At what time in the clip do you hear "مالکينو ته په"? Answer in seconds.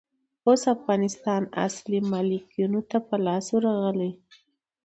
2.11-3.15